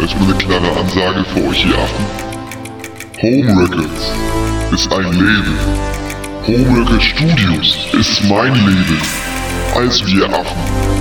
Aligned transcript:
Erstmal 0.00 0.28
eine 0.28 0.38
klare 0.38 0.80
Ansage 0.80 1.24
für 1.24 1.48
euch 1.48 1.66
ihr 1.66 1.76
Affen. 1.76 2.04
Home 3.20 3.62
Records 3.62 4.12
ist 4.72 4.92
ein 4.92 5.12
Label. 5.12 5.58
Home 6.46 6.80
Records 6.80 7.04
Studios 7.04 7.88
ist 7.98 8.22
mein 8.24 8.54
Label. 8.54 8.98
Also 9.74 10.06
ihr 10.06 10.26
Affen, 10.26 10.56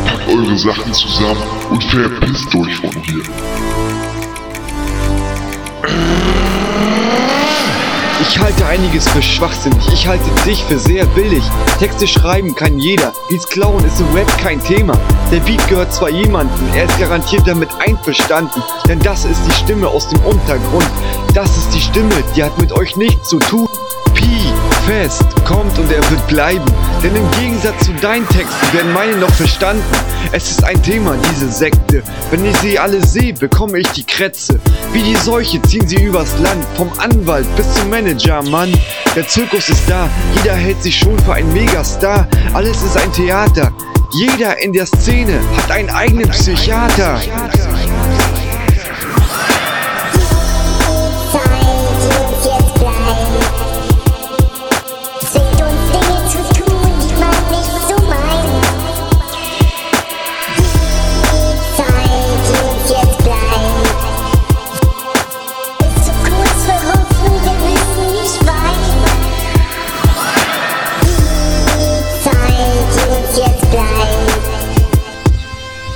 packt 0.06 0.28
eure 0.28 0.58
Sachen 0.58 0.92
zusammen 0.94 1.44
und 1.70 1.84
verpisst 1.84 2.56
euch 2.56 2.76
von 2.76 2.92
hier. 3.04 3.67
Ich 8.38 8.44
halte 8.44 8.68
einiges 8.68 9.10
für 9.10 9.24
schwachsinnig, 9.24 9.92
ich 9.92 10.08
halte 10.08 10.30
dich 10.46 10.64
für 10.66 10.78
sehr 10.78 11.08
billig. 11.08 11.44
Texte 11.80 12.08
schreiben 12.08 12.54
kann 12.54 12.78
jeder, 12.78 13.12
Beats 13.30 13.50
klauen 13.50 13.84
ist 13.84 14.00
im 14.00 14.14
Rap 14.14 14.28
kein 14.38 14.64
Thema. 14.64 14.94
Der 15.32 15.40
Beat 15.40 15.68
gehört 15.68 15.92
zwar 15.92 16.12
jemandem, 16.12 16.56
er 16.76 16.84
ist 16.84 17.00
garantiert 17.00 17.48
damit 17.48 17.70
einverstanden, 17.80 18.62
denn 18.88 19.00
das 19.00 19.26
ist 19.26 19.42
die 19.48 19.52
Stimme 19.54 19.88
aus 19.88 20.08
dem 20.10 20.20
Untergrund. 20.20 20.86
Das 21.34 21.58
ist 21.58 21.74
die 21.74 21.82
Stimme, 21.82 22.14
die 22.36 22.44
hat 22.44 22.56
mit 22.62 22.72
euch 22.74 22.96
nichts 22.96 23.28
zu 23.28 23.40
tun. 23.40 23.68
Pi, 24.14 24.54
fest, 24.86 25.26
kommt 25.44 25.80
und 25.80 25.92
er 25.92 26.08
wird 26.12 26.28
bleiben. 26.28 26.72
Denn 27.04 27.16
im 27.16 27.32
Gegensatz 27.32 27.86
zu 27.86 27.94
deinen 27.94 28.28
Texten 28.30 28.74
werden 28.74 28.92
meine 28.92 29.16
noch 29.18 29.32
verstanden. 29.32 29.84
Es 30.32 30.50
ist 30.50 30.64
ein 30.64 30.82
Thema, 30.82 31.16
diese 31.32 31.50
Sekte. 31.50 32.04
Wenn 32.32 32.46
ich 32.46 32.58
sie 32.58 32.80
alle 32.80 33.06
sehe, 33.06 33.34
bekomme 33.34 33.80
ich 33.80 33.88
die 33.90 34.04
Krätze. 34.04 34.60
Wie 34.94 35.04
die 35.04 35.16
Seuche 35.16 35.62
ziehen 35.62 35.88
sie 35.88 36.04
übers 36.04 36.38
Land, 36.40 36.66
vom 36.76 36.92
Anwalt 36.98 37.48
bis 37.56 37.72
zum 37.76 37.90
Manager, 37.90 38.42
Mann. 38.44 38.74
Der 39.16 39.28
Zirkus 39.28 39.70
ist 39.70 39.84
da, 39.88 40.10
jeder 40.36 40.56
hält 40.56 40.82
sich 40.82 40.98
schon 40.98 41.18
für 41.20 41.34
einen 41.34 41.54
Megastar. 41.54 42.28
Alles 42.54 42.82
ist 42.84 42.98
ein 42.98 43.12
Theater. 43.14 43.72
Jeder 44.14 44.58
in 44.62 44.74
der 44.74 44.86
Szene 44.86 45.40
hat 45.58 45.72
einen 45.72 45.90
eigenen 45.90 46.30
Psychiater. 46.30 47.20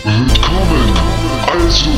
Willkommen, 0.04 0.94
also! 1.50 1.90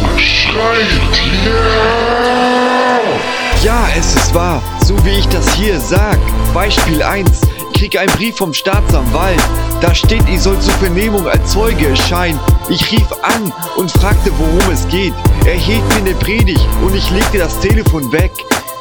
Ja, 3.64 3.88
es 3.98 4.16
ist 4.16 4.36
wahr, 4.36 4.62
so 4.86 4.94
wie 5.04 5.18
ich 5.18 5.28
das 5.30 5.52
hier 5.56 5.80
sag. 5.80 6.20
Beispiel 6.54 7.02
1. 7.02 7.42
Krieg 7.74 7.98
einen 7.98 8.12
Brief 8.12 8.38
vom 8.38 8.54
Staatsanwalt. 8.54 9.42
Da 9.82 9.96
steht, 9.96 10.30
ich 10.30 10.42
soll 10.42 10.60
zur 10.60 10.74
Vernehmung 10.74 11.28
als 11.28 11.52
Zeuge 11.52 11.88
erscheinen. 11.88 12.40
Ich 12.70 12.92
rief 12.92 13.12
an 13.24 13.52
und 13.76 13.92
fragte, 13.92 14.32
worum 14.38 14.72
es 14.72 14.88
geht. 14.90 15.14
Er 15.46 15.56
hielt 15.56 15.88
mir 15.90 15.96
eine 15.96 16.14
Predigt 16.14 16.68
und 16.86 16.94
ich 16.96 17.10
legte 17.10 17.40
das 17.40 17.60
Telefon 17.60 18.12
weg. 18.12 18.32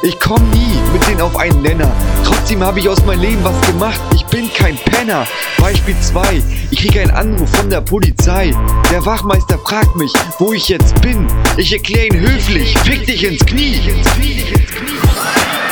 Ich 0.05 0.19
komm 0.19 0.49
nie 0.49 0.77
mit 0.91 1.07
denen 1.07 1.21
auf 1.21 1.37
einen 1.37 1.61
Nenner. 1.61 1.89
Trotzdem 2.25 2.61
habe 2.61 2.77
ich 2.79 2.89
aus 2.89 3.05
meinem 3.05 3.21
Leben 3.21 3.41
was 3.41 3.59
gemacht. 3.65 4.01
Ich 4.13 4.25
bin 4.25 4.51
kein 4.53 4.75
Penner. 4.75 5.25
Beispiel 5.57 5.95
2. 5.97 6.43
Ich 6.71 6.79
krieg 6.79 6.97
einen 6.97 7.11
Anruf 7.11 7.49
von 7.55 7.69
der 7.69 7.79
Polizei. 7.79 8.53
Der 8.91 9.05
Wachmeister 9.05 9.57
fragt 9.59 9.95
mich, 9.95 10.11
wo 10.39 10.51
ich 10.51 10.67
jetzt 10.67 11.01
bin. 11.01 11.25
Ich 11.55 11.71
erkläre 11.71 12.07
ihn 12.07 12.19
höflich. 12.19 12.77
Fick 12.79 13.07
dich 13.07 13.23
ins 13.23 13.45
Knie. 13.45 13.75
Ins 13.75 14.11
Knie. 14.11 14.41
Ins 14.41 14.71
Knie. 14.71 15.62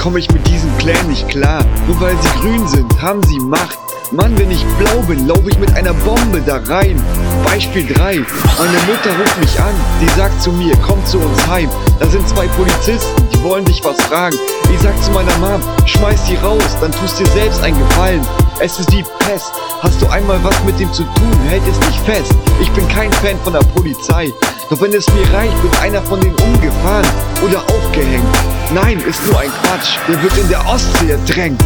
Komme 0.00 0.18
ich 0.18 0.30
mit 0.32 0.46
diesen 0.48 0.70
Plänen 0.78 1.08
nicht 1.08 1.28
klar. 1.28 1.62
Nur 1.86 2.00
weil 2.00 2.16
sie 2.22 2.40
grün 2.40 2.66
sind, 2.66 3.02
haben 3.02 3.22
sie 3.24 3.38
Macht. 3.38 3.78
Mann, 4.12 4.36
wenn 4.38 4.50
ich 4.50 4.64
blau 4.78 5.02
bin, 5.06 5.28
laufe 5.28 5.48
ich 5.50 5.58
mit 5.58 5.72
einer 5.74 5.92
Bombe 5.92 6.40
da 6.44 6.56
rein. 6.56 7.00
Beispiel 7.44 7.86
3. 7.86 8.16
Meine 8.16 8.78
Mutter 8.88 9.10
ruft 9.20 9.38
mich 9.38 9.60
an. 9.60 9.74
Die 10.00 10.08
sagt 10.18 10.42
zu 10.42 10.52
mir, 10.52 10.74
komm 10.86 11.04
zu 11.04 11.18
uns 11.18 11.46
heim. 11.46 11.68
Da 12.00 12.06
sind 12.06 12.26
zwei 12.26 12.46
Polizisten, 12.48 13.28
die 13.32 13.42
wollen 13.42 13.64
dich 13.66 13.84
was 13.84 14.00
fragen. 14.02 14.36
Ich 14.72 14.80
sag 14.80 15.00
zu 15.02 15.10
meiner 15.10 15.36
Mom, 15.38 15.60
schmeiß 15.84 16.24
die 16.24 16.36
raus, 16.36 16.64
dann 16.80 16.92
tust 16.92 17.20
dir 17.20 17.26
selbst 17.26 17.62
einen 17.62 17.78
Gefallen. 17.78 18.22
Es 18.58 18.80
ist 18.80 18.90
die 18.90 19.04
Pest. 19.18 19.52
Hast 19.82 20.00
du 20.00 20.06
einmal 20.08 20.42
was 20.42 20.64
mit 20.64 20.80
dem 20.80 20.92
zu 20.92 21.02
tun, 21.02 21.38
hält 21.48 21.62
es 21.68 21.78
dich 21.80 22.00
fest. 22.00 22.32
Ich 22.60 22.70
bin 22.72 22.88
kein 22.88 23.12
Fan 23.12 23.36
von 23.44 23.52
der 23.52 23.60
Polizei. 23.74 24.32
Doch 24.70 24.80
wenn 24.80 24.94
es 24.94 25.06
mir 25.12 25.30
reicht, 25.32 25.62
wird 25.62 25.80
einer 25.82 26.02
von 26.02 26.20
denen 26.20 26.36
umgefahren 26.36 27.06
oder 27.44 27.62
aufgehängt. 27.62 28.59
Nein, 28.72 29.00
ist 29.00 29.26
nur 29.26 29.40
ein 29.40 29.50
Quatsch. 29.50 29.96
Der 30.06 30.22
wird 30.22 30.36
in 30.38 30.48
der 30.48 30.64
Ostsee 30.64 31.10
ertränkt. 31.10 31.60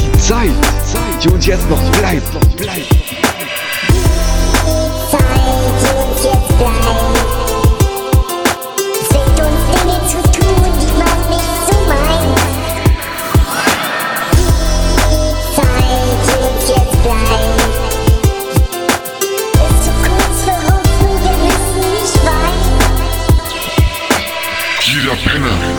Die 0.00 0.18
Zeit, 0.18 0.50
die 1.22 1.28
uns 1.28 1.46
jetzt 1.46 1.70
noch 1.70 1.80
bleibt, 1.92 2.56
bleibt. 2.56 3.05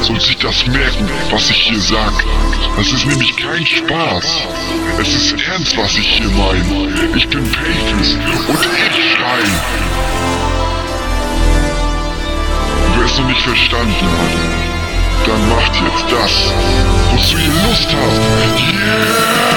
Soll 0.03 0.19
sich 0.19 0.37
das 0.37 0.65
merken, 0.67 1.09
was 1.31 1.49
ich 1.49 1.57
hier 1.57 1.79
sag. 1.79 2.13
Das 2.75 2.87
ist 2.91 3.05
nämlich 3.05 3.35
kein 3.35 3.65
Spaß. 3.65 4.25
Es 4.99 5.15
ist 5.15 5.35
ernst, 5.47 5.77
was 5.77 5.97
ich 5.97 6.07
hier 6.07 6.29
meine. 6.29 6.89
Ich 7.15 7.27
bin 7.29 7.43
Payfis 7.51 8.13
und 8.47 8.59
ich 8.59 9.13
schrei. 9.13 9.43
Wer 12.95 13.05
es 13.05 13.17
noch 13.17 13.27
nicht 13.27 13.41
verstanden 13.41 14.05
hat, 14.05 15.27
dann 15.27 15.49
macht 15.49 15.73
jetzt 15.75 16.05
das, 16.11 16.31
wozu 17.11 17.37
ihr 17.37 17.53
Lust 17.67 17.89
habt. 17.91 18.59
Yeah! 18.59 19.47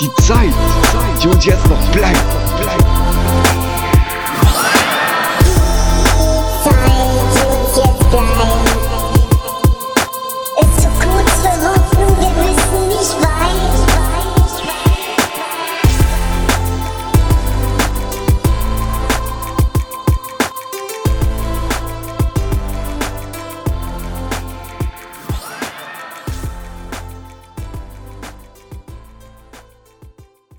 Die 0.00 0.10
Zeit, 0.22 0.54
die 1.22 1.28
uns 1.28 1.44
jetzt 1.44 1.68
noch 1.68 1.86
bleibt. 1.92 2.89